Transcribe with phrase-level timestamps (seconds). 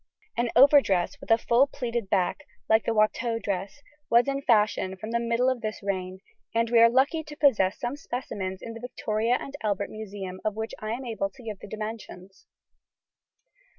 [0.35, 5.11] An overdress with a full pleated back (like the Watteau dress) was in fashion from
[5.11, 6.21] the middle of this reign,
[6.55, 10.55] and we are lucky to possess some specimens in the Victoria and Albert Museum of
[10.55, 12.47] which I am able to give the dimensions.